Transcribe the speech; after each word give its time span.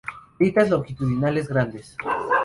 Grietas 0.39 0.67
longitudinales 0.71 1.47
grandes. 1.47 1.95